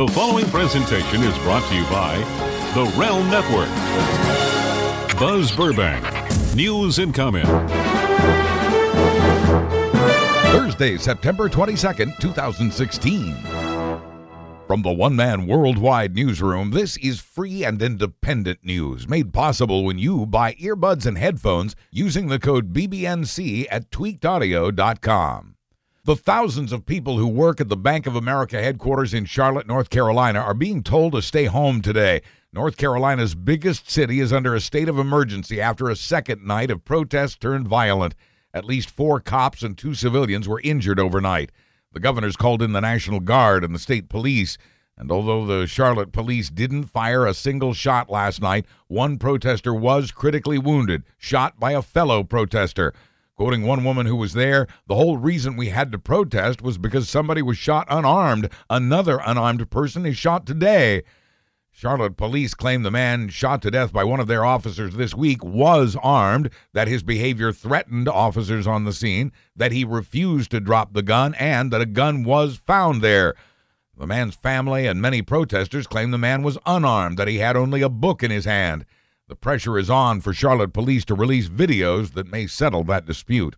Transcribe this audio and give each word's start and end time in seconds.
The 0.00 0.08
following 0.08 0.46
presentation 0.46 1.22
is 1.22 1.36
brought 1.40 1.62
to 1.68 1.74
you 1.74 1.84
by 1.90 2.16
The 2.72 2.90
Realm 2.98 3.28
Network. 3.28 3.68
Buzz 5.20 5.52
Burbank, 5.54 6.02
news 6.56 6.98
and 6.98 7.14
comment. 7.14 7.46
Thursday, 10.52 10.96
September 10.96 11.50
22nd, 11.50 12.18
2016. 12.18 13.34
From 14.66 14.80
the 14.80 14.90
one 14.90 15.16
man 15.16 15.46
worldwide 15.46 16.14
newsroom, 16.14 16.70
this 16.70 16.96
is 16.96 17.20
free 17.20 17.62
and 17.62 17.82
independent 17.82 18.64
news 18.64 19.06
made 19.06 19.34
possible 19.34 19.84
when 19.84 19.98
you 19.98 20.24
buy 20.24 20.54
earbuds 20.54 21.04
and 21.04 21.18
headphones 21.18 21.76
using 21.90 22.28
the 22.28 22.38
code 22.38 22.72
BBNC 22.72 23.66
at 23.70 23.90
tweakedaudio.com. 23.90 25.56
The 26.04 26.16
thousands 26.16 26.72
of 26.72 26.86
people 26.86 27.18
who 27.18 27.28
work 27.28 27.60
at 27.60 27.68
the 27.68 27.76
Bank 27.76 28.06
of 28.06 28.16
America 28.16 28.58
headquarters 28.58 29.12
in 29.12 29.26
Charlotte, 29.26 29.66
North 29.66 29.90
Carolina, 29.90 30.38
are 30.38 30.54
being 30.54 30.82
told 30.82 31.12
to 31.12 31.20
stay 31.20 31.44
home 31.44 31.82
today. 31.82 32.22
North 32.54 32.78
Carolina's 32.78 33.34
biggest 33.34 33.90
city 33.90 34.18
is 34.18 34.32
under 34.32 34.54
a 34.54 34.62
state 34.62 34.88
of 34.88 34.98
emergency 34.98 35.60
after 35.60 35.90
a 35.90 35.96
second 35.96 36.42
night 36.42 36.70
of 36.70 36.86
protests 36.86 37.36
turned 37.36 37.68
violent. 37.68 38.14
At 38.54 38.64
least 38.64 38.88
four 38.88 39.20
cops 39.20 39.62
and 39.62 39.76
two 39.76 39.92
civilians 39.92 40.48
were 40.48 40.62
injured 40.64 40.98
overnight. 40.98 41.52
The 41.92 42.00
governors 42.00 42.34
called 42.34 42.62
in 42.62 42.72
the 42.72 42.80
National 42.80 43.20
Guard 43.20 43.62
and 43.62 43.74
the 43.74 43.78
state 43.78 44.08
police. 44.08 44.56
And 44.96 45.12
although 45.12 45.44
the 45.44 45.66
Charlotte 45.66 46.12
police 46.12 46.48
didn't 46.48 46.84
fire 46.84 47.26
a 47.26 47.34
single 47.34 47.74
shot 47.74 48.08
last 48.08 48.40
night, 48.40 48.64
one 48.88 49.18
protester 49.18 49.74
was 49.74 50.12
critically 50.12 50.58
wounded, 50.58 51.02
shot 51.18 51.60
by 51.60 51.72
a 51.72 51.82
fellow 51.82 52.24
protester. 52.24 52.94
Quoting 53.40 53.62
one 53.62 53.84
woman 53.84 54.04
who 54.04 54.16
was 54.16 54.34
there, 54.34 54.66
the 54.86 54.96
whole 54.96 55.16
reason 55.16 55.56
we 55.56 55.70
had 55.70 55.90
to 55.92 55.98
protest 55.98 56.60
was 56.60 56.76
because 56.76 57.08
somebody 57.08 57.40
was 57.40 57.56
shot 57.56 57.86
unarmed. 57.88 58.50
Another 58.68 59.18
unarmed 59.24 59.70
person 59.70 60.04
is 60.04 60.18
shot 60.18 60.44
today. 60.44 61.04
Charlotte 61.70 62.18
police 62.18 62.52
claim 62.52 62.82
the 62.82 62.90
man 62.90 63.30
shot 63.30 63.62
to 63.62 63.70
death 63.70 63.94
by 63.94 64.04
one 64.04 64.20
of 64.20 64.26
their 64.26 64.44
officers 64.44 64.94
this 64.94 65.14
week 65.14 65.42
was 65.42 65.96
armed, 66.02 66.50
that 66.74 66.86
his 66.86 67.02
behavior 67.02 67.50
threatened 67.50 68.10
officers 68.10 68.66
on 68.66 68.84
the 68.84 68.92
scene, 68.92 69.32
that 69.56 69.72
he 69.72 69.86
refused 69.86 70.50
to 70.50 70.60
drop 70.60 70.92
the 70.92 71.00
gun, 71.00 71.32
and 71.36 71.72
that 71.72 71.80
a 71.80 71.86
gun 71.86 72.24
was 72.24 72.58
found 72.58 73.00
there. 73.00 73.32
The 73.96 74.06
man's 74.06 74.34
family 74.34 74.86
and 74.86 75.00
many 75.00 75.22
protesters 75.22 75.86
claim 75.86 76.10
the 76.10 76.18
man 76.18 76.42
was 76.42 76.58
unarmed, 76.66 77.16
that 77.16 77.28
he 77.28 77.38
had 77.38 77.56
only 77.56 77.80
a 77.80 77.88
book 77.88 78.22
in 78.22 78.30
his 78.30 78.44
hand. 78.44 78.84
The 79.30 79.36
pressure 79.36 79.78
is 79.78 79.88
on 79.88 80.20
for 80.22 80.32
Charlotte 80.32 80.72
police 80.72 81.04
to 81.04 81.14
release 81.14 81.48
videos 81.48 82.14
that 82.14 82.32
may 82.32 82.48
settle 82.48 82.82
that 82.84 83.06
dispute. 83.06 83.54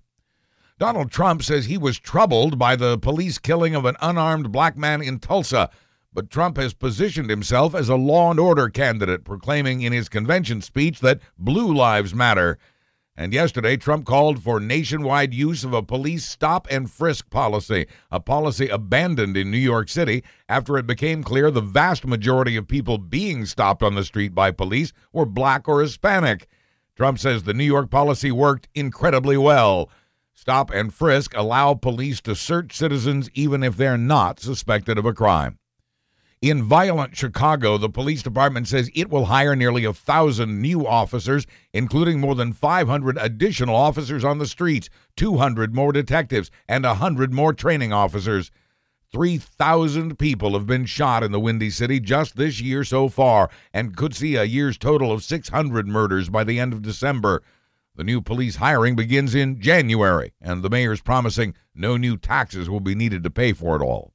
Donald 0.79 1.11
Trump 1.11 1.43
says 1.43 1.65
he 1.65 1.79
was 1.79 1.99
troubled 1.99 2.59
by 2.59 2.77
the 2.77 2.99
police 2.99 3.39
killing 3.39 3.75
of 3.75 3.87
an 3.87 3.97
unarmed 4.03 4.53
black 4.53 4.77
man 4.77 5.01
in 5.01 5.19
Tulsa. 5.19 5.71
But 6.13 6.29
Trump 6.29 6.59
has 6.59 6.75
positioned 6.75 7.31
himself 7.31 7.75
as 7.75 7.89
a 7.89 7.97
law 7.97 8.31
and 8.31 8.39
order 8.39 8.69
candidate, 8.69 9.25
proclaiming 9.25 9.81
in 9.81 9.95
his 9.95 10.11
convention 10.11 10.61
speech 10.61 11.01
that 11.01 11.23
blue 11.39 11.73
lives 11.73 12.15
matter. 12.15 12.59
And 13.15 13.35
yesterday, 13.35 13.77
Trump 13.77 14.07
called 14.07 14.43
for 14.43 14.59
nationwide 14.59 15.35
use 15.35 15.65
of 15.65 15.75
a 15.75 15.83
police 15.83 16.25
stop 16.25 16.67
and 16.71 16.91
frisk 16.91 17.29
policy, 17.29 17.87
a 18.11 18.21
policy 18.21 18.69
abandoned 18.69 19.37
in 19.37 19.51
New 19.51 19.59
York 19.59 19.91
City 19.91 20.25
after 20.49 20.79
it 20.79 20.87
became 20.87 21.23
clear 21.23 21.51
the 21.51 21.61
vast 21.61 22.07
majority 22.07 22.57
of 22.57 22.67
people 22.67 22.97
being 22.97 23.45
stopped 23.45 23.83
on 23.83 23.95
the 23.95 24.05
street 24.05 24.35
by 24.35 24.51
police 24.51 24.95
were 25.13 25.27
black 25.27 25.69
or 25.69 25.83
Hispanic. 25.83 26.49
Trump 26.97 27.19
says 27.19 27.43
the 27.43 27.53
New 27.53 27.65
York 27.65 27.91
policy 27.91 28.33
worked 28.33 28.69
incredibly 28.75 29.37
well. 29.37 29.91
Stop 30.33 30.71
and 30.71 30.93
frisk 30.93 31.37
allow 31.37 31.75
police 31.75 32.23
to 32.23 32.35
search 32.35 32.75
citizens 32.75 33.29
even 33.35 33.63
if 33.63 33.77
they're 33.77 33.99
not 33.99 34.41
suspected 34.41 34.97
of 34.97 35.05
a 35.05 35.13
crime. 35.13 35.59
In 36.43 36.65
violent 36.65 37.17
Chicago, 37.17 37.79
the 37.79 37.89
police 37.89 38.21
department 38.21 38.67
says 38.67 38.91
it 38.97 39.09
will 39.09 39.27
hire 39.27 39.55
nearly 39.55 39.85
a 39.85 39.93
thousand 39.93 40.61
new 40.61 40.85
officers, 40.85 41.47
including 41.73 42.19
more 42.19 42.35
than 42.35 42.53
500 42.53 43.17
additional 43.17 43.77
officers 43.77 44.25
on 44.25 44.39
the 44.39 44.47
streets, 44.49 44.91
200 45.17 45.73
more 45.73 45.93
detectives, 45.93 46.51
and 46.67 46.85
100 46.85 47.33
more 47.33 47.53
training 47.53 47.93
officers. 47.93 48.51
3,000 49.13 50.19
people 50.19 50.55
have 50.55 50.67
been 50.67 50.85
shot 50.85 51.23
in 51.23 51.31
the 51.31 51.39
Windy 51.39 51.71
City 51.71 52.01
just 52.01 52.35
this 52.35 52.61
year 52.61 52.83
so 52.83 53.09
far, 53.09 53.49
and 53.73 53.97
could 53.97 54.13
see 54.13 54.35
a 54.35 54.43
year's 54.43 54.77
total 54.77 55.13
of 55.13 55.23
600 55.23 55.87
murders 55.87 56.29
by 56.29 56.43
the 56.43 56.59
end 56.59 56.73
of 56.73 56.83
December. 56.83 57.41
The 57.95 58.03
new 58.03 58.21
police 58.21 58.57
hiring 58.57 58.97
begins 58.97 59.37
in 59.37 59.61
January, 59.61 60.33
and 60.41 60.65
the 60.65 60.71
mayor's 60.71 61.03
promising 61.03 61.55
no 61.73 61.97
new 61.97 62.17
taxes 62.17 62.69
will 62.69 62.81
be 62.81 62.97
needed 62.97 63.23
to 63.23 63.31
pay 63.31 63.53
for 63.53 63.77
it 63.77 63.83
all. 63.83 64.12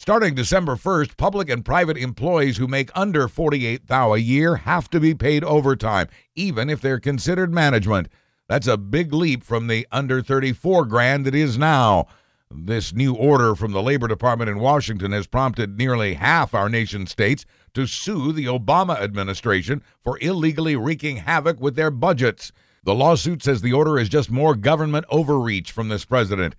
Starting 0.00 0.34
December 0.34 0.76
1st, 0.76 1.18
public 1.18 1.50
and 1.50 1.62
private 1.62 1.98
employees 1.98 2.56
who 2.56 2.66
make 2.66 2.90
under 2.94 3.28
48 3.28 3.86
thou 3.86 4.14
a 4.14 4.18
year 4.18 4.56
have 4.56 4.88
to 4.88 4.98
be 4.98 5.14
paid 5.14 5.44
overtime, 5.44 6.08
even 6.34 6.70
if 6.70 6.80
they're 6.80 6.98
considered 6.98 7.52
management. 7.52 8.08
That's 8.48 8.66
a 8.66 8.78
big 8.78 9.12
leap 9.12 9.44
from 9.44 9.66
the 9.66 9.86
under 9.92 10.22
34 10.22 10.86
grand 10.86 11.26
it 11.26 11.34
is 11.34 11.58
now. 11.58 12.06
This 12.50 12.94
new 12.94 13.12
order 13.12 13.54
from 13.54 13.72
the 13.72 13.82
Labor 13.82 14.08
Department 14.08 14.48
in 14.48 14.58
Washington 14.58 15.12
has 15.12 15.26
prompted 15.26 15.76
nearly 15.76 16.14
half 16.14 16.54
our 16.54 16.70
nation's 16.70 17.10
states 17.10 17.44
to 17.74 17.84
sue 17.84 18.32
the 18.32 18.46
Obama 18.46 18.98
administration 18.98 19.82
for 20.02 20.18
illegally 20.22 20.76
wreaking 20.76 21.18
havoc 21.18 21.60
with 21.60 21.76
their 21.76 21.90
budgets. 21.90 22.52
The 22.84 22.94
lawsuit 22.94 23.42
says 23.42 23.60
the 23.60 23.74
order 23.74 23.98
is 23.98 24.08
just 24.08 24.30
more 24.30 24.54
government 24.54 25.04
overreach 25.10 25.70
from 25.70 25.90
this 25.90 26.06
president. 26.06 26.56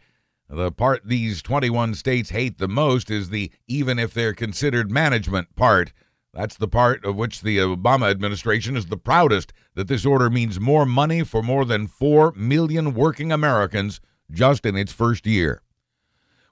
The 0.54 0.70
part 0.70 1.04
these 1.06 1.42
21 1.42 1.94
states 1.96 2.32
hate 2.32 2.58
the 2.58 2.68
most 2.68 3.10
is 3.10 3.30
the 3.30 3.54
even 3.70 3.98
if 3.98 4.14
they're 4.14 4.34
considered 4.34 4.92
management 4.92 5.56
part. 5.56 5.94
That's 6.34 6.58
the 6.58 6.68
part 6.68 7.06
of 7.06 7.16
which 7.16 7.40
the 7.40 7.58
Obama 7.60 8.12
administration 8.12 8.76
is 8.76 8.88
the 8.88 8.98
proudest 8.98 9.54
that 9.76 9.88
this 9.88 10.06
order 10.06 10.30
means 10.30 10.60
more 10.60 10.86
money 10.86 11.24
for 11.24 11.42
more 11.42 11.64
than 11.64 11.88
4 11.88 12.34
million 12.34 12.94
working 12.94 13.32
Americans 13.32 14.02
just 14.30 14.66
in 14.66 14.76
its 14.76 14.92
first 14.92 15.26
year. 15.26 15.62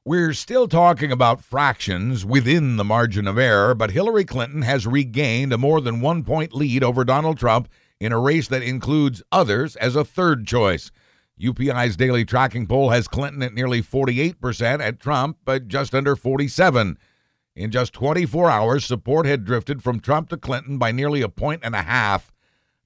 We're 0.06 0.32
still 0.32 0.70
talking 0.70 1.12
about 1.12 1.44
fractions 1.44 2.26
within 2.26 2.78
the 2.78 2.86
margin 2.86 3.28
of 3.28 3.38
error, 3.38 3.76
but 3.76 3.92
Hillary 3.92 4.24
Clinton 4.24 4.62
has 4.62 4.88
regained 4.88 5.52
a 5.52 5.58
more 5.58 5.82
than 5.82 6.00
one 6.00 6.24
point 6.24 6.54
lead 6.56 6.86
over 6.86 7.04
Donald 7.04 7.38
Trump 7.38 7.68
in 8.00 8.14
a 8.14 8.20
race 8.20 8.48
that 8.48 8.64
includes 8.64 9.22
others 9.30 9.76
as 9.76 9.98
a 9.98 10.06
third 10.06 10.48
choice. 10.48 10.90
UPI's 11.40 11.96
daily 11.96 12.26
tracking 12.26 12.68
poll 12.68 12.90
has 12.90 13.08
Clinton 13.08 13.42
at 13.42 13.54
nearly 13.54 13.82
48% 13.82 14.82
at 14.82 15.00
Trump, 15.00 15.38
but 15.46 15.68
just 15.68 15.96
under 15.96 16.16
47. 16.16 16.98
In 17.56 17.72
just 17.72 17.94
24 17.94 18.50
hours, 18.50 18.86
support 18.86 19.26
had 19.26 19.46
drifted 19.46 19.82
from 19.82 20.00
Trump 20.00 20.30
to 20.30 20.38
Clinton 20.38 20.78
by 20.78 20.92
nearly 20.92 21.22
a 21.22 21.30
point 21.30 21.62
and 21.64 21.76
a 21.76 21.82
half. 21.82 22.32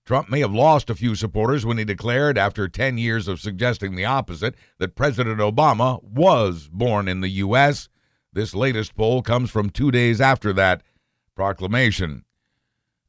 Trump 0.05 0.29
may 0.29 0.41
have 0.41 0.53
lost 0.53 0.89
a 0.89 0.95
few 0.95 1.15
supporters 1.15 1.65
when 1.65 1.77
he 1.77 1.85
declared, 1.85 2.37
after 2.37 2.67
10 2.67 2.97
years 2.97 3.27
of 3.27 3.39
suggesting 3.39 3.95
the 3.95 4.05
opposite, 4.05 4.55
that 4.77 4.95
President 4.95 5.39
Obama 5.39 6.03
was 6.03 6.69
born 6.71 7.07
in 7.07 7.21
the 7.21 7.29
U.S. 7.29 7.87
This 8.33 8.53
latest 8.53 8.95
poll 8.95 9.21
comes 9.21 9.49
from 9.49 9.69
two 9.69 9.91
days 9.91 10.19
after 10.19 10.51
that 10.53 10.83
proclamation. 11.35 12.25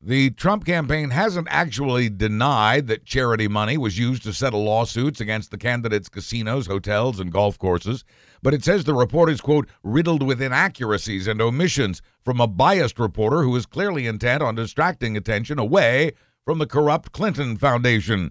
The 0.06 0.28
Trump 0.32 0.66
campaign 0.66 1.08
hasn't 1.08 1.48
actually 1.50 2.10
denied 2.10 2.88
that 2.88 3.06
charity 3.06 3.48
money 3.48 3.78
was 3.78 3.98
used 3.98 4.22
to 4.24 4.34
settle 4.34 4.62
lawsuits 4.62 5.18
against 5.18 5.50
the 5.50 5.56
candidates' 5.56 6.10
casinos, 6.10 6.66
hotels, 6.66 7.18
and 7.18 7.32
golf 7.32 7.58
courses, 7.58 8.04
but 8.42 8.52
it 8.52 8.62
says 8.62 8.84
the 8.84 8.92
report 8.92 9.30
is, 9.30 9.40
quote, 9.40 9.66
riddled 9.82 10.22
with 10.22 10.42
inaccuracies 10.42 11.26
and 11.26 11.40
omissions 11.40 12.02
from 12.22 12.38
a 12.38 12.46
biased 12.46 12.98
reporter 12.98 13.44
who 13.44 13.56
is 13.56 13.64
clearly 13.64 14.06
intent 14.06 14.42
on 14.42 14.56
distracting 14.56 15.16
attention 15.16 15.58
away 15.58 16.12
from 16.44 16.58
the 16.58 16.66
corrupt 16.66 17.12
Clinton 17.12 17.56
Foundation. 17.56 18.30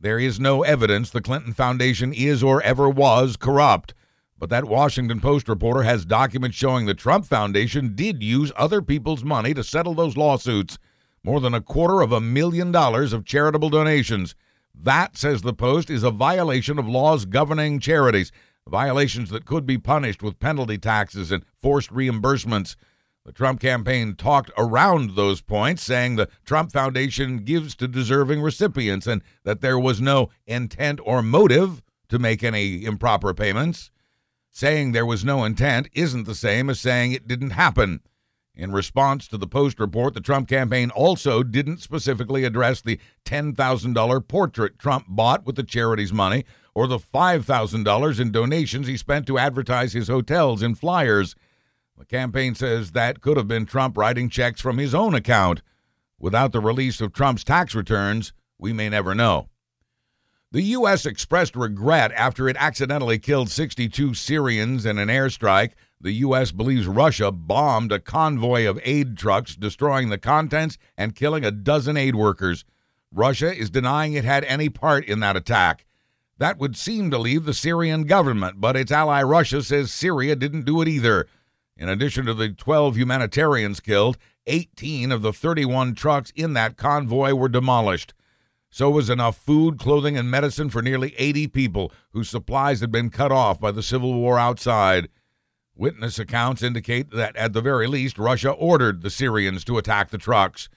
There 0.00 0.18
is 0.18 0.40
no 0.40 0.62
evidence 0.62 1.10
the 1.10 1.20
Clinton 1.20 1.52
Foundation 1.52 2.14
is 2.14 2.42
or 2.42 2.62
ever 2.62 2.88
was 2.88 3.36
corrupt. 3.36 3.92
But 4.38 4.48
that 4.48 4.64
Washington 4.64 5.20
Post 5.20 5.50
reporter 5.50 5.82
has 5.82 6.06
documents 6.06 6.56
showing 6.56 6.86
the 6.86 6.94
Trump 6.94 7.26
Foundation 7.26 7.94
did 7.94 8.22
use 8.22 8.50
other 8.56 8.80
people's 8.80 9.22
money 9.22 9.52
to 9.52 9.62
settle 9.62 9.92
those 9.92 10.16
lawsuits 10.16 10.78
more 11.24 11.40
than 11.40 11.54
a 11.54 11.60
quarter 11.60 12.02
of 12.02 12.12
a 12.12 12.20
million 12.20 12.70
dollars 12.70 13.12
of 13.12 13.24
charitable 13.24 13.70
donations. 13.70 14.34
That, 14.74 15.16
says 15.16 15.42
the 15.42 15.54
Post, 15.54 15.88
is 15.88 16.02
a 16.02 16.10
violation 16.10 16.78
of 16.78 16.86
laws 16.86 17.24
governing 17.24 17.80
charities, 17.80 18.30
violations 18.68 19.30
that 19.30 19.46
could 19.46 19.66
be 19.66 19.78
punished 19.78 20.22
with 20.22 20.38
penalty 20.38 20.78
taxes 20.78 21.32
and 21.32 21.44
forced 21.60 21.90
reimbursements. 21.90 22.76
The 23.24 23.32
Trump 23.32 23.60
campaign 23.60 24.16
talked 24.16 24.50
around 24.58 25.12
those 25.12 25.40
points, 25.40 25.82
saying 25.82 26.16
the 26.16 26.28
Trump 26.44 26.72
Foundation 26.72 27.38
gives 27.38 27.74
to 27.76 27.88
deserving 27.88 28.42
recipients 28.42 29.06
and 29.06 29.22
that 29.44 29.62
there 29.62 29.78
was 29.78 30.00
no 30.00 30.28
intent 30.46 31.00
or 31.02 31.22
motive 31.22 31.82
to 32.10 32.18
make 32.18 32.44
any 32.44 32.84
improper 32.84 33.32
payments. 33.32 33.90
Saying 34.50 34.92
there 34.92 35.06
was 35.06 35.24
no 35.24 35.42
intent 35.42 35.88
isn't 35.94 36.24
the 36.24 36.34
same 36.34 36.68
as 36.68 36.78
saying 36.78 37.12
it 37.12 37.26
didn't 37.26 37.50
happen. 37.50 38.00
In 38.56 38.70
response 38.70 39.26
to 39.28 39.36
the 39.36 39.48
Post 39.48 39.80
report, 39.80 40.14
the 40.14 40.20
Trump 40.20 40.48
campaign 40.48 40.90
also 40.90 41.42
didn't 41.42 41.80
specifically 41.80 42.44
address 42.44 42.80
the 42.80 43.00
$10,000 43.24 44.28
portrait 44.28 44.78
Trump 44.78 45.06
bought 45.08 45.44
with 45.44 45.56
the 45.56 45.64
charity's 45.64 46.12
money 46.12 46.44
or 46.72 46.86
the 46.86 46.98
$5,000 46.98 48.20
in 48.20 48.30
donations 48.30 48.86
he 48.86 48.96
spent 48.96 49.26
to 49.26 49.38
advertise 49.38 49.92
his 49.92 50.06
hotels 50.06 50.62
in 50.62 50.76
flyers. 50.76 51.34
The 51.98 52.04
campaign 52.04 52.54
says 52.54 52.92
that 52.92 53.20
could 53.20 53.36
have 53.36 53.48
been 53.48 53.66
Trump 53.66 53.96
writing 53.96 54.28
checks 54.28 54.60
from 54.60 54.78
his 54.78 54.94
own 54.94 55.14
account. 55.14 55.62
Without 56.18 56.52
the 56.52 56.60
release 56.60 57.00
of 57.00 57.12
Trump's 57.12 57.44
tax 57.44 57.74
returns, 57.74 58.32
we 58.58 58.72
may 58.72 58.88
never 58.88 59.16
know. 59.16 59.48
The 60.52 60.62
U.S. 60.62 61.04
expressed 61.06 61.56
regret 61.56 62.12
after 62.12 62.48
it 62.48 62.56
accidentally 62.56 63.18
killed 63.18 63.50
62 63.50 64.14
Syrians 64.14 64.86
in 64.86 64.98
an 64.98 65.08
airstrike. 65.08 65.72
The 66.04 66.12
U.S. 66.12 66.52
believes 66.52 66.86
Russia 66.86 67.32
bombed 67.32 67.90
a 67.90 67.98
convoy 67.98 68.68
of 68.68 68.78
aid 68.84 69.16
trucks, 69.16 69.56
destroying 69.56 70.10
the 70.10 70.18
contents 70.18 70.76
and 70.98 71.14
killing 71.14 71.46
a 71.46 71.50
dozen 71.50 71.96
aid 71.96 72.14
workers. 72.14 72.66
Russia 73.10 73.56
is 73.56 73.70
denying 73.70 74.12
it 74.12 74.22
had 74.22 74.44
any 74.44 74.68
part 74.68 75.06
in 75.06 75.20
that 75.20 75.34
attack. 75.34 75.86
That 76.36 76.58
would 76.58 76.76
seem 76.76 77.10
to 77.10 77.16
leave 77.16 77.46
the 77.46 77.54
Syrian 77.54 78.04
government, 78.04 78.60
but 78.60 78.76
its 78.76 78.92
ally 78.92 79.22
Russia 79.22 79.62
says 79.62 79.90
Syria 79.90 80.36
didn't 80.36 80.66
do 80.66 80.82
it 80.82 80.88
either. 80.88 81.26
In 81.74 81.88
addition 81.88 82.26
to 82.26 82.34
the 82.34 82.50
12 82.50 82.98
humanitarians 82.98 83.80
killed, 83.80 84.18
18 84.46 85.10
of 85.10 85.22
the 85.22 85.32
31 85.32 85.94
trucks 85.94 86.34
in 86.36 86.52
that 86.52 86.76
convoy 86.76 87.32
were 87.32 87.48
demolished. 87.48 88.12
So 88.68 88.90
was 88.90 89.08
enough 89.08 89.38
food, 89.38 89.78
clothing, 89.78 90.18
and 90.18 90.30
medicine 90.30 90.68
for 90.68 90.82
nearly 90.82 91.14
80 91.16 91.46
people 91.46 91.90
whose 92.10 92.28
supplies 92.28 92.82
had 92.82 92.92
been 92.92 93.08
cut 93.08 93.32
off 93.32 93.58
by 93.58 93.70
the 93.70 93.82
civil 93.82 94.12
war 94.12 94.38
outside. 94.38 95.08
Witness 95.76 96.20
accounts 96.20 96.62
indicate 96.62 97.10
that 97.10 97.34
at 97.36 97.52
the 97.52 97.60
very 97.60 97.88
least, 97.88 98.16
Russia 98.16 98.50
ordered 98.50 99.02
the 99.02 99.10
Syrians 99.10 99.64
to 99.64 99.76
attack 99.76 100.10
the 100.10 100.18
trucks. 100.18 100.68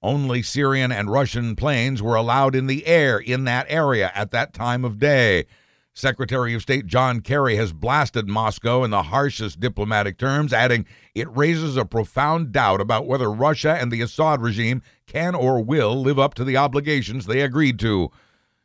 Only 0.00 0.42
Syrian 0.42 0.92
and 0.92 1.10
Russian 1.10 1.56
planes 1.56 2.00
were 2.00 2.14
allowed 2.14 2.54
in 2.54 2.68
the 2.68 2.86
air 2.86 3.18
in 3.18 3.44
that 3.44 3.66
area 3.68 4.12
at 4.14 4.30
that 4.30 4.54
time 4.54 4.84
of 4.84 4.98
day. 4.98 5.46
Secretary 5.92 6.54
of 6.54 6.62
State 6.62 6.86
John 6.86 7.20
Kerry 7.20 7.56
has 7.56 7.72
blasted 7.72 8.28
Moscow 8.28 8.84
in 8.84 8.90
the 8.90 9.04
harshest 9.04 9.58
diplomatic 9.60 10.18
terms, 10.18 10.52
adding, 10.52 10.86
It 11.14 11.34
raises 11.36 11.76
a 11.76 11.84
profound 11.84 12.52
doubt 12.52 12.80
about 12.80 13.06
whether 13.06 13.30
Russia 13.30 13.76
and 13.80 13.90
the 13.90 14.02
Assad 14.02 14.40
regime 14.40 14.82
can 15.06 15.34
or 15.34 15.62
will 15.62 16.00
live 16.00 16.18
up 16.18 16.34
to 16.34 16.44
the 16.44 16.56
obligations 16.56 17.26
they 17.26 17.40
agreed 17.40 17.78
to. 17.80 18.10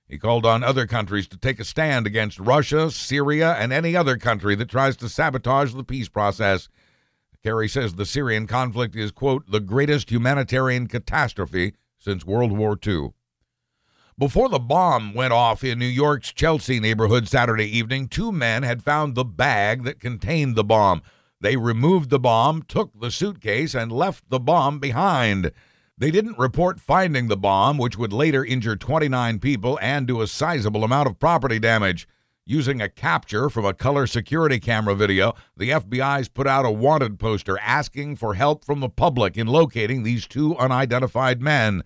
He 0.09 0.17
called 0.17 0.43
on 0.43 0.63
other 0.63 0.87
countries 0.87 1.27
to 1.27 1.37
take 1.37 1.59
a 1.59 1.63
stand 1.63 2.07
against 2.07 2.39
Russia, 2.39 2.89
Syria, 2.89 3.53
and 3.53 3.71
any 3.71 3.95
other 3.95 4.17
country 4.17 4.55
that 4.55 4.67
tries 4.67 4.97
to 4.97 5.07
sabotage 5.07 5.73
the 5.75 5.83
peace 5.83 6.09
process. 6.09 6.67
Kerry 7.43 7.69
says 7.69 7.93
the 7.93 8.07
Syrian 8.07 8.47
conflict 8.47 8.95
is, 8.95 9.11
quote, 9.11 9.49
the 9.51 9.59
greatest 9.59 10.09
humanitarian 10.09 10.87
catastrophe 10.87 11.75
since 11.99 12.25
World 12.25 12.51
War 12.51 12.77
II. 12.85 13.09
Before 14.17 14.49
the 14.49 14.59
bomb 14.59 15.13
went 15.13 15.31
off 15.31 15.63
in 15.63 15.77
New 15.77 15.85
York's 15.85 16.33
Chelsea 16.33 16.79
neighborhood 16.79 17.27
Saturday 17.27 17.65
evening, 17.65 18.07
two 18.07 18.31
men 18.31 18.63
had 18.63 18.83
found 18.83 19.13
the 19.13 19.23
bag 19.23 19.83
that 19.83 19.99
contained 19.99 20.55
the 20.55 20.63
bomb. 20.63 21.03
They 21.39 21.55
removed 21.55 22.09
the 22.09 22.19
bomb, 22.19 22.63
took 22.63 22.99
the 22.99 23.11
suitcase, 23.11 23.75
and 23.75 23.91
left 23.91 24.29
the 24.29 24.39
bomb 24.39 24.79
behind. 24.79 25.51
They 25.99 26.11
didn't 26.11 26.37
report 26.37 26.79
finding 26.79 27.27
the 27.27 27.35
bomb, 27.35 27.77
which 27.77 27.97
would 27.97 28.13
later 28.13 28.45
injure 28.45 28.77
29 28.77 29.39
people 29.39 29.77
and 29.81 30.07
do 30.07 30.21
a 30.21 30.27
sizable 30.27 30.85
amount 30.85 31.09
of 31.09 31.19
property 31.19 31.59
damage. 31.59 32.07
Using 32.45 32.81
a 32.81 32.87
capture 32.87 33.49
from 33.49 33.65
a 33.65 33.73
color 33.73 34.07
security 34.07 34.61
camera 34.61 34.95
video, 34.95 35.33
the 35.57 35.71
FBI's 35.71 36.29
put 36.29 36.47
out 36.47 36.65
a 36.65 36.71
wanted 36.71 37.19
poster 37.19 37.59
asking 37.59 38.15
for 38.15 38.35
help 38.35 38.63
from 38.63 38.79
the 38.79 38.87
public 38.87 39.37
in 39.37 39.47
locating 39.47 40.03
these 40.03 40.25
two 40.25 40.55
unidentified 40.55 41.41
men. 41.41 41.83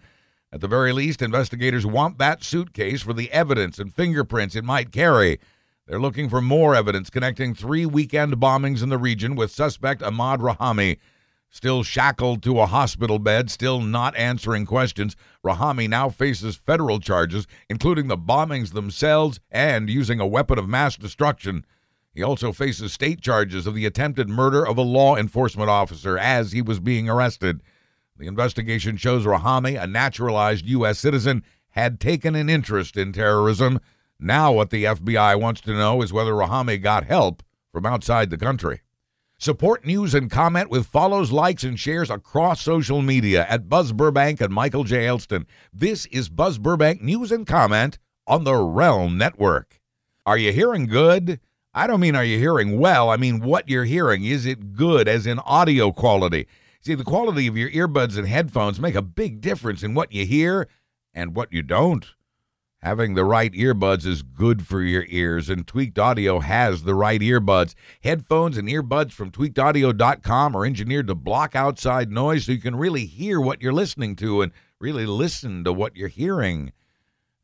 At 0.52 0.62
the 0.62 0.68
very 0.68 0.94
least, 0.94 1.24
investigators 1.24 1.84
want 1.84 2.20
that 2.20 2.44
suitcase 2.44 3.02
for 3.02 3.14
the 3.14 3.32
evidence 3.32 3.80
and 3.80 3.92
fingerprints 3.92 4.56
it 4.56 4.64
might 4.64 4.92
carry. 4.92 5.40
They're 5.88 6.00
looking 6.00 6.30
for 6.30 6.40
more 6.40 6.76
evidence 6.76 7.10
connecting 7.10 7.56
three 7.56 7.88
weekend 7.88 8.36
bombings 8.36 8.84
in 8.84 8.90
the 8.90 9.00
region 9.00 9.34
with 9.34 9.50
suspect 9.50 10.04
Ahmad 10.04 10.40
Rahami. 10.40 11.00
Still 11.54 11.84
shackled 11.84 12.42
to 12.42 12.60
a 12.60 12.66
hospital 12.66 13.20
bed, 13.20 13.52
still 13.52 13.80
not 13.80 14.16
answering 14.16 14.66
questions, 14.66 15.16
Rahami 15.46 15.88
now 15.88 16.10
faces 16.10 16.56
federal 16.56 17.00
charges, 17.00 17.46
including 17.70 18.08
the 18.08 18.18
bombings 18.18 18.74
themselves 18.74 19.40
and 19.52 19.88
using 19.88 20.20
a 20.20 20.26
weapon 20.26 20.58
of 20.58 20.68
mass 20.68 20.98
destruction. 20.98 21.64
He 22.12 22.24
also 22.24 22.54
faces 22.54 22.92
state 22.92 23.22
charges 23.22 23.68
of 23.68 23.76
the 23.76 23.86
attempted 23.86 24.30
murder 24.30 24.66
of 24.66 24.80
a 24.80 24.82
law 24.82 25.16
enforcement 25.16 25.70
officer 25.70 26.18
as 26.18 26.54
he 26.54 26.62
was 26.64 26.80
being 26.80 27.08
arrested. 27.08 27.62
The 28.18 28.26
investigation 28.26 28.98
shows 28.98 29.24
Rahami, 29.24 29.80
a 29.80 29.86
naturalized 29.86 30.66
U.S. 30.66 30.98
citizen, 30.98 31.44
had 31.70 32.00
taken 32.00 32.34
an 32.34 32.50
interest 32.50 32.98
in 32.98 33.14
terrorism. 33.14 33.80
Now, 34.20 34.52
what 34.52 34.72
the 34.72 34.86
FBI 34.86 35.40
wants 35.40 35.62
to 35.62 35.74
know 35.74 36.02
is 36.02 36.12
whether 36.12 36.34
Rahami 36.34 36.82
got 36.82 37.04
help 37.04 37.44
from 37.72 37.86
outside 37.86 38.32
the 38.32 38.38
country. 38.38 38.82
Support 39.44 39.86
news 39.86 40.14
and 40.14 40.32
comment 40.32 40.70
with 40.70 40.88
follows, 40.88 41.34
likes, 41.34 41.66
and 41.66 41.78
shares 41.78 42.10
across 42.10 42.62
social 42.62 43.02
media 43.02 43.46
at 43.50 43.68
Buzz 43.68 43.92
Burbank 43.92 44.40
and 44.40 44.54
Michael 44.54 44.86
J. 44.86 45.06
Elston. 45.06 45.46
This 45.74 46.06
is 46.06 46.30
Buzz 46.30 46.58
Burbank 46.58 47.02
News 47.02 47.30
and 47.30 47.46
Comment 47.46 48.00
on 48.26 48.46
the 48.46 48.56
Realm 48.56 49.18
Network. 49.18 49.82
Are 50.26 50.38
you 50.38 50.54
hearing 50.54 50.86
good? 50.86 51.42
I 51.74 51.88
don't 51.88 52.00
mean 52.00 52.16
are 52.16 52.24
you 52.24 52.40
hearing 52.40 52.80
well. 52.80 53.10
I 53.10 53.18
mean 53.18 53.42
what 53.42 53.68
you're 53.68 53.84
hearing. 53.84 54.24
Is 54.24 54.46
it 54.46 54.76
good 54.78 55.10
as 55.10 55.28
in 55.28 55.40
audio 55.40 55.92
quality? 55.92 56.48
See, 56.80 56.96
the 56.96 57.04
quality 57.04 57.46
of 57.48 57.58
your 57.58 57.70
earbuds 57.72 58.18
and 58.18 58.30
headphones 58.30 58.80
make 58.80 58.96
a 58.96 59.02
big 59.02 59.42
difference 59.42 59.84
in 59.84 59.94
what 59.94 60.14
you 60.14 60.26
hear 60.26 60.70
and 61.14 61.36
what 61.36 61.52
you 61.52 61.64
don't. 61.64 62.06
Having 62.84 63.14
the 63.14 63.24
right 63.24 63.54
earbuds 63.54 64.06
is 64.06 64.24
good 64.24 64.68
for 64.68 64.82
your 64.82 65.06
ears, 65.08 65.50
and 65.50 65.66
Tweaked 65.66 65.98
Audio 65.98 66.42
has 66.42 66.84
the 66.84 66.94
right 66.94 67.22
earbuds. 67.22 67.76
Headphones 68.04 68.58
and 68.58 68.68
earbuds 68.68 69.14
from 69.14 69.32
tweakedaudio.com 69.32 70.54
are 70.54 70.66
engineered 70.66 71.08
to 71.08 71.16
block 71.16 71.56
outside 71.56 72.12
noise 72.12 72.46
so 72.46 72.52
you 72.52 72.58
can 72.58 72.76
really 72.76 73.06
hear 73.06 73.40
what 73.40 73.62
you're 73.62 73.72
listening 73.72 74.18
to 74.18 74.42
and 74.42 74.52
really 74.82 75.06
listen 75.06 75.64
to 75.64 75.72
what 75.72 75.96
you're 75.96 76.10
hearing. 76.10 76.74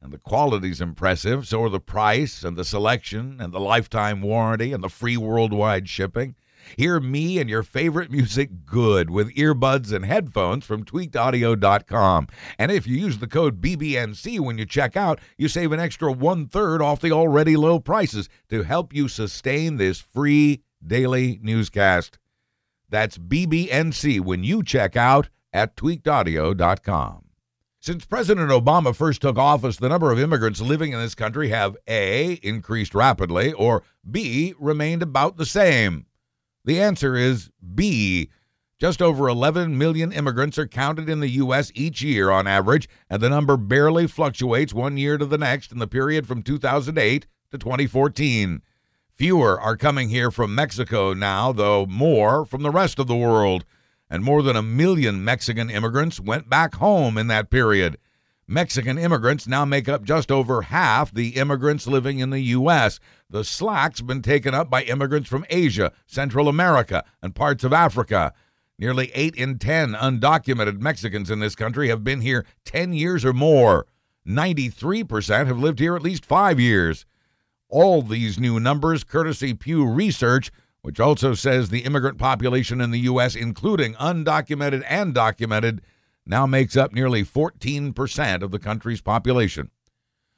And 0.02 0.12
the 0.12 0.18
quality's 0.18 0.82
impressive, 0.82 1.48
so 1.48 1.64
are 1.64 1.70
the 1.70 1.80
price 1.80 2.44
and 2.44 2.58
the 2.58 2.66
selection 2.66 3.38
and 3.40 3.54
the 3.54 3.62
lifetime 3.62 4.22
warranty 4.22 4.74
and 4.74 4.84
the 4.84 4.90
free 4.90 5.16
worldwide 5.16 5.88
shipping. 5.88 6.36
Hear 6.78 7.00
me 7.00 7.40
and 7.40 7.50
your 7.50 7.64
favorite 7.64 8.12
music 8.12 8.66
good 8.66 9.10
with 9.10 9.36
earbuds 9.36 9.94
and 9.94 10.06
headphones 10.06 10.66
from 10.66 10.86
tweakedaudio.com. 10.86 12.28
And 12.58 12.72
if 12.72 12.88
you 12.88 12.98
use 12.98 13.18
the 13.18 13.28
code 13.28 13.62
BBNC 13.62 14.40
when 14.40 14.58
you 14.58 14.66
check 14.66 14.96
out, 14.98 15.20
you 15.38 15.48
save 15.48 15.72
an 15.72 15.80
extra 15.80 16.12
one 16.12 16.48
third 16.48 16.82
off 16.82 17.02
the 17.02 17.12
already 17.12 17.56
low 17.56 17.80
prices 17.80 18.30
to 18.50 18.64
help 18.64 18.94
you 18.94 19.08
sustain 19.08 19.78
this 19.78 20.00
free 20.00 20.62
daily 20.86 21.40
newscast. 21.42 22.20
That's 22.90 23.18
BBNC 23.18 24.22
when 24.22 24.44
you 24.44 24.64
check 24.64 24.96
out 24.96 25.30
at 25.54 25.76
tweakedaudio.com. 25.76 27.26
Since 27.82 28.06
President 28.06 28.52
Obama 28.52 28.94
first 28.94 29.22
took 29.22 29.38
office, 29.38 29.78
the 29.78 29.88
number 29.88 30.12
of 30.12 30.20
immigrants 30.20 30.60
living 30.60 30.92
in 30.92 31.00
this 31.00 31.16
country 31.16 31.48
have 31.50 31.78
A, 31.88 32.34
increased 32.44 32.94
rapidly, 32.94 33.54
or 33.54 33.84
B, 34.10 34.54
remained 34.60 35.02
about 35.02 35.38
the 35.38 35.46
same. 35.46 36.06
The 36.70 36.80
answer 36.80 37.16
is 37.16 37.50
B. 37.74 38.30
Just 38.78 39.02
over 39.02 39.28
11 39.28 39.76
million 39.76 40.12
immigrants 40.12 40.60
are 40.60 40.68
counted 40.68 41.10
in 41.10 41.20
the 41.20 41.30
U.S. 41.30 41.72
each 41.74 42.04
year 42.04 42.30
on 42.30 42.46
average, 42.46 42.88
and 43.10 43.20
the 43.24 43.30
number 43.32 43.58
barely 43.58 44.06
fluctuates 44.06 44.72
one 44.72 44.96
year 44.96 45.18
to 45.18 45.26
the 45.26 45.40
next 45.40 45.72
in 45.72 45.80
the 45.80 45.88
period 45.88 46.28
from 46.28 46.44
2008 46.44 47.26
to 47.50 47.58
2014. 47.58 48.62
Fewer 49.10 49.60
are 49.60 49.76
coming 49.78 50.10
here 50.10 50.30
from 50.30 50.54
Mexico 50.54 51.12
now, 51.12 51.52
though 51.52 51.88
more 51.88 52.46
from 52.46 52.62
the 52.62 52.70
rest 52.70 53.00
of 53.00 53.08
the 53.08 53.16
world, 53.16 53.66
and 54.08 54.24
more 54.24 54.44
than 54.44 54.56
a 54.56 54.62
million 54.62 55.26
Mexican 55.26 55.72
immigrants 55.72 56.20
went 56.20 56.52
back 56.52 56.76
home 56.76 57.18
in 57.18 57.26
that 57.26 57.50
period. 57.50 57.98
Mexican 58.50 58.98
immigrants 58.98 59.48
now 59.48 59.64
make 59.64 59.88
up 59.88 60.04
just 60.04 60.32
over 60.32 60.64
half 60.64 61.14
the 61.14 61.36
immigrants 61.36 61.86
living 61.86 62.18
in 62.18 62.32
the 62.32 62.40
U.S. 62.40 63.00
The 63.30 63.44
slack's 63.44 64.02
been 64.02 64.24
taken 64.24 64.56
up 64.56 64.72
by 64.72 64.82
immigrants 64.82 65.30
from 65.30 65.46
Asia, 65.52 65.92
Central 66.08 66.48
America, 66.48 67.04
and 67.22 67.36
parts 67.36 67.64
of 67.64 67.74
Africa. 67.74 68.34
Nearly 68.80 69.12
8 69.14 69.36
in 69.36 69.60
10 69.60 69.94
undocumented 69.94 70.80
Mexicans 70.80 71.30
in 71.30 71.40
this 71.40 71.54
country 71.54 71.90
have 71.90 72.04
been 72.04 72.22
here 72.22 72.44
10 72.66 72.92
years 72.92 73.24
or 73.24 73.34
more. 73.34 73.86
93% 74.28 75.46
have 75.46 75.60
lived 75.60 75.78
here 75.78 75.96
at 75.96 76.02
least 76.02 76.26
five 76.26 76.60
years. 76.60 77.06
All 77.70 78.02
these 78.02 78.40
new 78.40 78.60
numbers, 78.60 79.04
courtesy 79.04 79.54
Pew 79.54 79.86
Research, 79.86 80.52
which 80.82 81.00
also 81.00 81.36
says 81.36 81.70
the 81.70 81.82
immigrant 81.82 82.18
population 82.18 82.82
in 82.82 82.90
the 82.90 83.02
U.S., 83.02 83.36
including 83.36 83.94
undocumented 83.94 84.84
and 84.88 85.14
documented, 85.14 85.82
now 86.30 86.46
makes 86.46 86.78
up 86.78 86.94
nearly 86.94 87.24
14% 87.24 88.44
of 88.44 88.52
the 88.52 88.60
country's 88.60 89.02
population. 89.02 89.72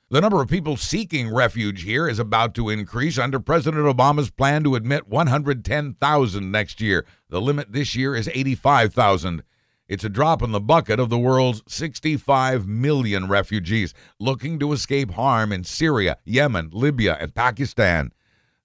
The 0.10 0.22
number 0.22 0.42
of 0.42 0.50
people 0.50 0.76
seeking 0.76 1.34
refuge 1.34 1.84
here 1.84 2.08
is 2.08 2.20
about 2.20 2.54
to 2.56 2.70
increase 2.70 3.18
under 3.18 3.40
President 3.40 3.84
Obama's 3.84 4.30
plan 4.30 4.64
to 4.64 4.76
admit 4.76 5.08
110,000 5.08 6.52
next 6.52 6.82
year. 6.82 7.06
The 7.30 7.40
limit 7.40 7.72
this 7.72 7.96
year 7.96 8.16
is 8.16 8.30
85,000. 8.34 9.44
It's 9.88 10.04
a 10.04 10.10
drop 10.10 10.42
in 10.42 10.52
the 10.52 10.60
bucket 10.62 11.00
of 11.00 11.10
the 11.10 11.18
world's 11.18 11.64
65 11.68 12.68
million 12.68 13.28
refugees 13.28 13.94
looking 14.20 14.60
to 14.60 14.72
escape 14.74 15.12
harm 15.12 15.52
in 15.52 15.66
Syria, 15.66 16.18
Yemen, 16.24 16.70
Libya, 16.72 17.18
and 17.20 17.36
Pakistan. 17.36 18.12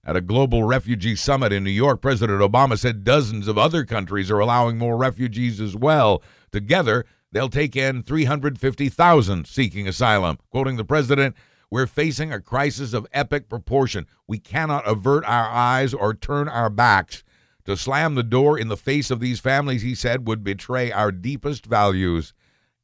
At 0.05 0.15
a 0.15 0.21
global 0.21 0.63
refugee 0.63 1.17
summit 1.17 1.51
in 1.51 1.65
New 1.65 1.69
York, 1.69 2.01
President 2.01 2.39
Obama 2.39 2.77
said 2.77 3.03
dozens 3.03 3.49
of 3.49 3.57
other 3.57 3.83
countries 3.83 4.31
are 4.31 4.39
allowing 4.39 4.77
more 4.77 4.95
refugees 4.95 5.59
as 5.59 5.75
well. 5.75 6.23
Together, 6.53 7.05
they'll 7.31 7.49
take 7.49 7.75
in 7.75 8.03
350,000 8.03 9.47
seeking 9.47 9.87
asylum. 9.87 10.37
Quoting 10.49 10.77
the 10.77 10.85
president, 10.85 11.35
we're 11.69 11.87
facing 11.87 12.31
a 12.31 12.39
crisis 12.39 12.93
of 12.93 13.07
epic 13.11 13.49
proportion. 13.49 14.05
We 14.27 14.39
cannot 14.39 14.87
avert 14.87 15.25
our 15.25 15.49
eyes 15.49 15.93
or 15.93 16.13
turn 16.13 16.47
our 16.47 16.69
backs. 16.69 17.23
To 17.65 17.75
slam 17.75 18.15
the 18.15 18.23
door 18.23 18.57
in 18.57 18.69
the 18.69 18.77
face 18.77 19.11
of 19.11 19.19
these 19.19 19.41
families, 19.41 19.81
he 19.81 19.93
said, 19.93 20.27
would 20.27 20.43
betray 20.43 20.91
our 20.91 21.11
deepest 21.11 21.65
values. 21.65 22.33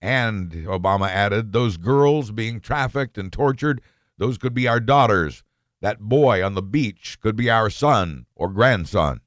And, 0.02 0.52
Obama 0.52 1.08
added, 1.08 1.54
those 1.54 1.78
girls 1.78 2.32
being 2.32 2.60
trafficked 2.60 3.18
and 3.18 3.32
tortured, 3.32 3.82
those 4.18 4.38
could 4.38 4.54
be 4.54 4.68
our 4.68 4.82
daughters. 4.82 5.44
That 5.80 6.02
boy 6.02 6.46
on 6.46 6.56
the 6.56 6.62
beach 6.62 7.18
could 7.22 7.38
be 7.38 7.50
our 7.50 7.70
son 7.70 8.26
or 8.36 8.50
grandson. 8.50 9.22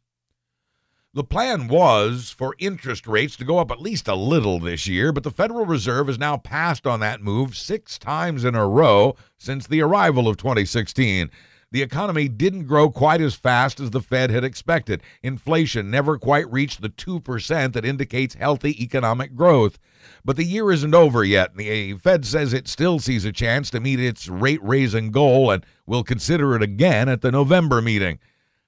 The 1.16 1.24
plan 1.24 1.68
was 1.68 2.28
for 2.28 2.54
interest 2.58 3.06
rates 3.06 3.36
to 3.36 3.44
go 3.46 3.56
up 3.56 3.70
at 3.70 3.80
least 3.80 4.06
a 4.06 4.14
little 4.14 4.60
this 4.60 4.86
year, 4.86 5.12
but 5.12 5.22
the 5.22 5.30
Federal 5.30 5.64
Reserve 5.64 6.08
has 6.08 6.18
now 6.18 6.36
passed 6.36 6.86
on 6.86 7.00
that 7.00 7.22
move 7.22 7.56
six 7.56 7.96
times 7.96 8.44
in 8.44 8.54
a 8.54 8.68
row 8.68 9.16
since 9.38 9.66
the 9.66 9.80
arrival 9.80 10.28
of 10.28 10.36
2016. 10.36 11.30
The 11.72 11.80
economy 11.80 12.28
didn't 12.28 12.66
grow 12.66 12.90
quite 12.90 13.22
as 13.22 13.34
fast 13.34 13.80
as 13.80 13.92
the 13.92 14.02
Fed 14.02 14.28
had 14.28 14.44
expected. 14.44 15.02
Inflation 15.22 15.90
never 15.90 16.18
quite 16.18 16.52
reached 16.52 16.82
the 16.82 16.90
2% 16.90 17.72
that 17.72 17.86
indicates 17.86 18.34
healthy 18.34 18.84
economic 18.84 19.34
growth. 19.34 19.78
But 20.22 20.36
the 20.36 20.44
year 20.44 20.70
isn't 20.70 20.94
over 20.94 21.24
yet. 21.24 21.56
The 21.56 21.94
Fed 21.94 22.26
says 22.26 22.52
it 22.52 22.68
still 22.68 22.98
sees 22.98 23.24
a 23.24 23.32
chance 23.32 23.70
to 23.70 23.80
meet 23.80 24.00
its 24.00 24.28
rate 24.28 24.62
raising 24.62 25.12
goal 25.12 25.50
and 25.50 25.64
will 25.86 26.04
consider 26.04 26.54
it 26.54 26.62
again 26.62 27.08
at 27.08 27.22
the 27.22 27.32
November 27.32 27.80
meeting. 27.80 28.18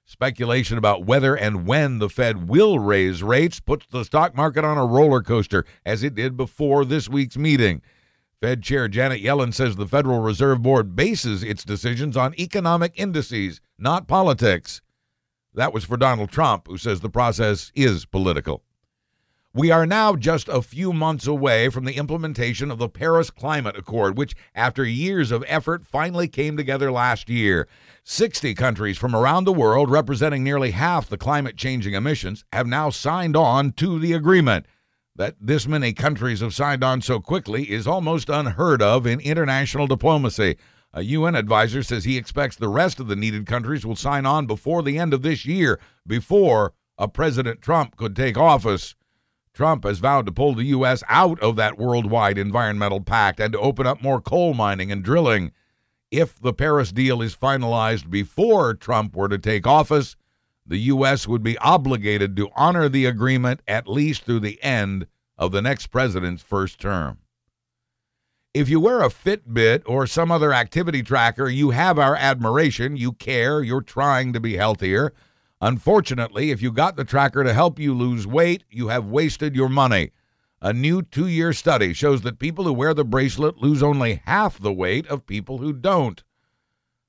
Speculation 0.09 0.79
about 0.79 1.05
whether 1.05 1.35
and 1.35 1.67
when 1.67 1.99
the 1.99 2.09
Fed 2.09 2.49
will 2.49 2.79
raise 2.79 3.21
rates 3.21 3.59
puts 3.59 3.85
the 3.91 4.03
stock 4.03 4.35
market 4.35 4.65
on 4.65 4.75
a 4.75 4.83
roller 4.83 5.21
coaster, 5.21 5.65
as 5.85 6.01
it 6.01 6.15
did 6.15 6.35
before 6.35 6.83
this 6.83 7.07
week's 7.07 7.37
meeting. 7.37 7.83
Fed 8.41 8.63
Chair 8.63 8.87
Janet 8.87 9.21
Yellen 9.21 9.53
says 9.53 9.75
the 9.75 9.85
Federal 9.85 10.21
Reserve 10.21 10.63
Board 10.63 10.95
bases 10.95 11.43
its 11.43 11.63
decisions 11.63 12.17
on 12.17 12.33
economic 12.39 12.91
indices, 12.95 13.61
not 13.77 14.07
politics. 14.07 14.81
That 15.53 15.73
was 15.73 15.83
for 15.83 15.95
Donald 15.95 16.31
Trump, 16.31 16.65
who 16.67 16.79
says 16.79 17.01
the 17.01 17.09
process 17.11 17.71
is 17.75 18.07
political. 18.07 18.63
We 19.51 19.71
are 19.71 19.87
now 19.87 20.15
just 20.15 20.47
a 20.47 20.61
few 20.61 20.93
months 20.93 21.25
away 21.25 21.69
from 21.69 21.85
the 21.85 21.95
implementation 21.95 22.69
of 22.69 22.77
the 22.77 22.87
Paris 22.87 23.31
Climate 23.31 23.75
Accord, 23.75 24.15
which, 24.15 24.35
after 24.53 24.85
years 24.85 25.31
of 25.31 25.43
effort, 25.47 25.87
finally 25.87 26.27
came 26.27 26.55
together 26.55 26.91
last 26.91 27.31
year. 27.31 27.67
60 28.03 28.53
countries 28.53 28.99
from 28.99 29.15
around 29.15 29.45
the 29.45 29.51
world, 29.51 29.89
representing 29.89 30.43
nearly 30.43 30.69
half 30.69 31.09
the 31.09 31.17
climate 31.17 31.57
changing 31.57 31.95
emissions, 31.95 32.45
have 32.53 32.67
now 32.67 32.91
signed 32.91 33.35
on 33.35 33.71
to 33.71 33.97
the 33.97 34.13
agreement. 34.13 34.67
That 35.15 35.35
this 35.41 35.65
many 35.67 35.93
countries 35.93 36.41
have 36.41 36.53
signed 36.53 36.83
on 36.83 37.01
so 37.01 37.19
quickly 37.19 37.71
is 37.71 37.87
almost 37.87 38.29
unheard 38.29 38.83
of 38.83 39.07
in 39.07 39.19
international 39.19 39.87
diplomacy. 39.87 40.57
A 40.93 41.01
UN 41.01 41.33
advisor 41.33 41.81
says 41.81 42.03
he 42.03 42.17
expects 42.17 42.55
the 42.55 42.69
rest 42.69 42.99
of 42.99 43.07
the 43.07 43.15
needed 43.15 43.47
countries 43.47 43.83
will 43.83 43.95
sign 43.95 44.27
on 44.27 44.45
before 44.45 44.83
the 44.83 44.99
end 44.99 45.11
of 45.11 45.23
this 45.23 45.43
year, 45.43 45.79
before 46.05 46.73
a 46.99 47.07
President 47.07 47.63
Trump 47.63 47.97
could 47.97 48.15
take 48.15 48.37
office. 48.37 48.93
Trump 49.53 49.83
has 49.83 49.99
vowed 49.99 50.25
to 50.25 50.31
pull 50.31 50.53
the 50.53 50.65
U.S. 50.65 51.03
out 51.09 51.39
of 51.41 51.55
that 51.57 51.77
worldwide 51.77 52.37
environmental 52.37 53.01
pact 53.01 53.39
and 53.39 53.53
to 53.53 53.59
open 53.59 53.85
up 53.85 54.01
more 54.01 54.21
coal 54.21 54.53
mining 54.53 54.91
and 54.91 55.03
drilling. 55.03 55.51
If 56.11 56.39
the 56.39 56.53
Paris 56.53 56.91
deal 56.91 57.21
is 57.21 57.35
finalized 57.35 58.09
before 58.09 58.73
Trump 58.73 59.15
were 59.15 59.29
to 59.29 59.37
take 59.37 59.67
office, 59.67 60.15
the 60.65 60.77
U.S. 60.77 61.27
would 61.27 61.43
be 61.43 61.57
obligated 61.57 62.35
to 62.37 62.49
honor 62.55 62.89
the 62.89 63.05
agreement 63.05 63.61
at 63.67 63.87
least 63.87 64.23
through 64.23 64.41
the 64.41 64.61
end 64.63 65.07
of 65.37 65.51
the 65.51 65.61
next 65.61 65.87
president's 65.87 66.43
first 66.43 66.79
term. 66.79 67.19
If 68.53 68.67
you 68.67 68.79
wear 68.79 69.01
a 69.01 69.09
Fitbit 69.09 69.83
or 69.85 70.07
some 70.07 70.31
other 70.31 70.53
activity 70.53 71.03
tracker, 71.03 71.47
you 71.47 71.69
have 71.69 71.99
our 71.99 72.15
admiration. 72.15 72.97
You 72.97 73.11
care. 73.13 73.61
You're 73.61 73.81
trying 73.81 74.33
to 74.33 74.39
be 74.39 74.57
healthier. 74.57 75.13
Unfortunately, 75.61 76.51
if 76.51 76.61
you 76.61 76.71
got 76.71 76.95
the 76.95 77.03
tracker 77.03 77.43
to 77.43 77.53
help 77.53 77.79
you 77.79 77.93
lose 77.93 78.25
weight, 78.25 78.63
you 78.69 78.87
have 78.87 79.05
wasted 79.05 79.55
your 79.55 79.67
money. 79.67 80.11
A 80.61 80.71
new 80.71 81.01
two 81.01 81.27
year 81.27 81.51
study 81.53 81.93
shows 81.93 82.21
that 82.21 82.39
people 82.39 82.63
who 82.65 82.73
wear 82.73 82.93
the 82.93 83.03
bracelet 83.03 83.57
lose 83.57 83.83
only 83.83 84.21
half 84.25 84.59
the 84.59 84.73
weight 84.73 85.07
of 85.07 85.25
people 85.25 85.57
who 85.57 85.73
don't. 85.73 86.23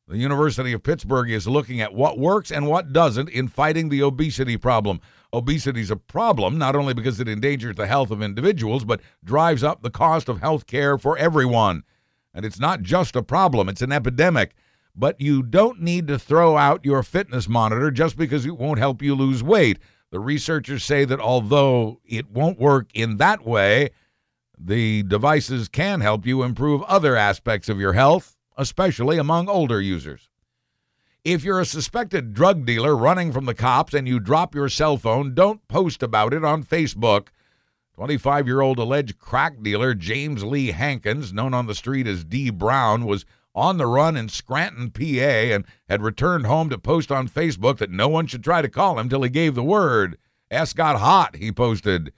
The 0.09 0.19
University 0.19 0.73
of 0.73 0.83
Pittsburgh 0.83 1.30
is 1.30 1.47
looking 1.47 1.80
at 1.80 1.95
what 1.95 2.19
works 2.19 2.50
and 2.50 2.66
what 2.66 2.92
doesn't 2.92 3.28
in 3.28 3.47
fighting 3.47 3.88
the 3.88 4.02
obesity 4.02 4.57
problem. 4.57 5.00
Obesity 5.33 5.80
is 5.80 5.90
a 5.92 5.97
problem 5.97 6.59
not 6.59 6.75
only 6.75 6.95
because 6.95 7.21
it 7.21 7.28
endangers 7.28 7.76
the 7.76 7.87
health 7.87 8.11
of 8.11 8.21
individuals, 8.21 8.85
but 8.85 9.00
drives 9.23 9.62
up 9.62 9.83
the 9.83 9.90
cost 9.90 10.28
of 10.28 10.40
health 10.40 10.66
care 10.66 10.99
for 10.99 11.16
everyone. 11.16 11.85
And 12.35 12.45
it's 12.45 12.59
not 12.59 12.83
just 12.83 13.14
a 13.14 13.23
problem, 13.23 13.69
it's 13.69 13.83
an 13.83 13.92
epidemic 13.92 14.54
but 14.95 15.21
you 15.21 15.43
don't 15.43 15.81
need 15.81 16.07
to 16.09 16.19
throw 16.19 16.57
out 16.57 16.85
your 16.85 17.03
fitness 17.03 17.49
monitor 17.49 17.91
just 17.91 18.17
because 18.17 18.47
it 18.47 18.59
won't 18.59 18.79
help 18.79 19.03
you 19.03 19.15
lose 19.15 19.43
weight. 19.43 19.79
The 20.11 20.21
researchers 20.21 20.85
say 20.85 21.05
that 21.05 21.21
although 21.21 22.01
it 22.05 22.31
won't 22.31 22.59
work 22.59 22.91
in 22.95 23.19
that 23.19 23.45
way, 23.45 23.91
the 24.59 25.03
devices 25.05 25.69
can 25.69 26.01
help 26.01 26.27
you 26.27 26.43
improve 26.43 26.83
other 26.83 27.17
aspects 27.17 27.69
of 27.69 27.81
your 27.81 27.95
health, 27.95 28.37
especially 28.57 29.19
among 29.19 29.49
older 29.49 29.81
users. 29.81 30.29
If 31.25 31.45
you're 31.45 31.61
a 31.61 31.67
suspected 31.67 32.35
drug 32.35 32.65
dealer 32.65 32.97
running 32.97 33.31
from 33.31 33.45
the 33.45 33.55
cops 33.55 33.95
and 33.95 34.09
you 34.09 34.19
drop 34.19 34.55
your 34.55 34.69
cell 34.69 34.97
phone, 34.97 35.35
don't 35.35 35.67
post 35.69 36.03
about 36.03 36.33
it 36.33 36.45
on 36.45 36.65
Facebook. 36.65 37.29
25 37.95 38.47
year 38.47 38.63
old 38.63 38.79
alleged 38.79 39.19
crack 39.19 39.63
dealer 39.63 39.95
James 39.95 40.43
Lee 40.43 40.69
Hankins, 40.69 41.33
known 41.33 41.53
on 41.53 41.67
the 41.67 41.75
street 41.75 42.07
as 42.07 42.25
D. 42.25 42.49
Brown, 42.49 43.05
was 43.05 43.27
on 43.54 43.78
the 43.78 43.87
run 43.87 44.16
in 44.16 44.28
Scranton, 44.28 44.90
PA, 44.90 45.00
and 45.00 45.64
had 45.88 46.02
returned 46.02 46.47
home 46.47 46.71
to 46.71 46.78
post 46.78 47.11
on 47.11 47.28
Facebook 47.28 47.78
that 47.78 47.90
no 47.90 48.09
one 48.09 48.26
should 48.26 48.45
try 48.45 48.62
to 48.62 48.69
call 48.69 48.99
him 48.99 49.09
till 49.09 49.23
he 49.23 49.30
gave 49.30 49.54
the 49.54 49.62
word. 49.62 50.16
S 50.50 50.73
got 50.73 50.99
hot, 50.99 51.37
he 51.37 51.52
posted. 51.52 52.12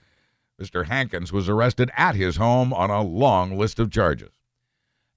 Mr. 0.61 0.87
Hankins 0.87 1.33
was 1.33 1.49
arrested 1.49 1.91
at 1.97 2.15
his 2.15 2.37
home 2.37 2.73
on 2.73 2.91
a 2.91 3.03
long 3.03 3.57
list 3.57 3.79
of 3.79 3.91
charges. 3.91 4.31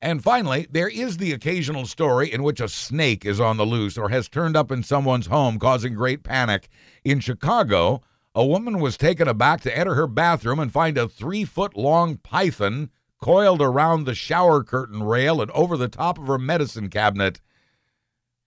And 0.02 0.24
finally, 0.24 0.68
there 0.70 0.88
is 0.88 1.18
the 1.18 1.32
occasional 1.32 1.86
story 1.86 2.32
in 2.32 2.44
which 2.44 2.60
a 2.60 2.68
snake 2.68 3.26
is 3.26 3.40
on 3.40 3.58
the 3.58 3.66
loose 3.66 3.98
or 3.98 4.10
has 4.10 4.30
turned 4.30 4.56
up 4.56 4.72
in 4.72 4.84
someone's 4.84 5.28
home, 5.28 5.58
causing 5.58 5.96
great 5.96 6.24
panic. 6.24 6.70
In 7.04 7.20
Chicago, 7.20 8.02
a 8.34 8.46
woman 8.46 8.80
was 8.80 8.98
taken 8.98 9.28
aback 9.28 9.62
to 9.62 9.76
enter 9.76 9.96
her 9.96 10.08
bathroom 10.08 10.60
and 10.60 10.72
find 10.72 10.98
a 10.98 11.08
three 11.08 11.46
foot 11.46 11.76
long 11.78 12.18
python 12.18 12.90
coiled 13.22 13.62
around 13.62 14.04
the 14.04 14.16
shower 14.16 14.64
curtain 14.64 15.04
rail 15.04 15.42
and 15.42 15.52
over 15.52 15.78
the 15.78 15.88
top 15.88 16.18
of 16.18 16.28
her 16.28 16.38
medicine 16.38 16.90
cabinet. 16.90 17.42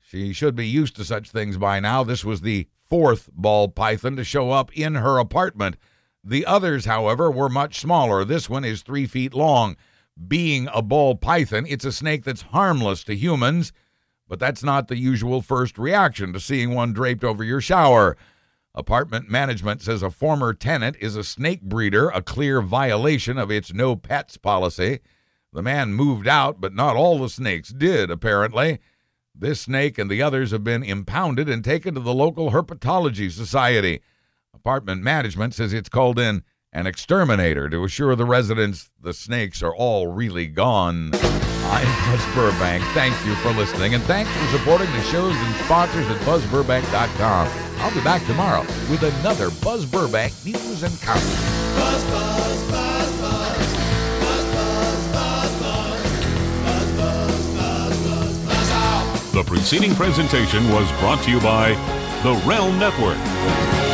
She 0.01 0.33
should 0.33 0.55
be 0.55 0.67
used 0.67 0.97
to 0.97 1.05
such 1.05 1.31
things 1.31 1.59
by 1.59 1.81
now. 1.81 2.05
This 2.05 2.25
was 2.25 2.41
the 2.41 2.69
fourth 2.89 3.29
ball 3.33 3.69
python 3.69 4.17
to 4.17 4.25
show 4.25 4.51
up 4.51 4.73
in 4.77 4.95
her 4.95 5.19
apartment. 5.19 5.77
The 6.25 6.47
others, 6.47 6.85
however, 6.85 7.31
were 7.31 7.49
much 7.49 7.79
smaller. 7.79 8.25
This 8.25 8.49
one 8.49 8.65
is 8.65 8.83
three 8.83 9.07
feet 9.07 9.35
long. 9.35 9.77
Being 10.27 10.69
a 10.73 10.83
ball 10.83 11.15
python, 11.15 11.67
it's 11.69 11.85
a 11.85 11.93
snake 11.93 12.25
that's 12.25 12.43
harmless 12.43 13.05
to 13.05 13.15
humans, 13.15 13.73
but 14.27 14.41
that's 14.41 14.65
not 14.65 14.89
the 14.89 14.99
usual 14.99 15.43
first 15.43 15.79
reaction 15.79 16.33
to 16.33 16.41
seeing 16.41 16.75
one 16.75 16.93
draped 16.93 17.25
over 17.25 17.45
your 17.45 17.61
shower. 17.61 18.17
Apartment 18.75 19.29
management 19.29 19.83
says 19.83 20.03
a 20.03 20.11
former 20.11 20.55
tenant 20.55 20.97
is 21.01 21.17
a 21.17 21.25
snake 21.25 21.63
breeder, 21.63 22.11
a 22.11 22.23
clear 22.23 22.61
violation 22.61 23.39
of 23.39 23.51
its 23.51 23.73
no 23.73 23.97
pets 23.97 24.37
policy. 24.37 25.01
The 25.53 25.63
man 25.63 25.95
moved 25.95 26.29
out, 26.29 26.61
but 26.61 26.75
not 26.75 26.95
all 26.95 27.19
the 27.19 27.29
snakes 27.29 27.71
did, 27.71 28.11
apparently. 28.11 28.79
This 29.35 29.63
snake 29.63 29.99
and 29.99 30.11
the 30.11 30.23
others 30.23 30.51
have 30.51 30.65
been 30.65 30.83
impounded 30.83 31.49
and 31.49 31.65
taken 31.65 31.95
to 31.95 32.01
the 32.01 32.15
local 32.15 32.51
herpetology 32.51 33.31
society. 33.31 34.01
Apartment 34.55 35.03
management 35.03 35.55
says 35.55 35.73
it's 35.73 35.89
called 35.89 36.19
in 36.19 36.43
an 36.73 36.87
exterminator 36.87 37.69
to 37.71 37.85
assure 37.85 38.15
the 38.15 38.25
residents 38.25 38.91
the 39.01 39.15
snakes 39.15 39.63
are 39.63 39.75
all 39.75 40.09
really 40.09 40.47
gone. 40.47 41.13
I'm 41.15 42.11
Buzz 42.11 42.35
Burbank. 42.35 42.83
Thank 42.95 43.15
you 43.25 43.35
for 43.37 43.51
listening, 43.53 43.95
and 43.95 44.03
thanks 44.05 44.31
for 44.31 44.59
supporting 44.59 44.91
the 44.93 45.03
shows 45.03 45.35
and 45.35 45.55
sponsors 45.65 46.09
at 46.09 46.21
BuzzBurbank.com. 46.23 47.68
I'll 47.81 47.95
be 47.95 48.03
back 48.03 48.25
tomorrow 48.27 48.63
with 48.91 49.03
another 49.03 49.51
Buzz 49.63 49.85
Burbank 49.85 50.33
news 50.45 50.83
and 50.83 51.01
comment. 51.01 51.25
Buzz, 51.77 52.05
buzz, 52.05 52.71
buzz, 52.71 53.21
buzz. 53.21 53.49
The 59.39 59.45
preceding 59.45 59.95
presentation 59.95 60.69
was 60.73 60.91
brought 60.99 61.23
to 61.23 61.31
you 61.31 61.39
by 61.41 61.71
the 62.25 62.35
Realm 62.45 62.77
Network. 62.77 63.88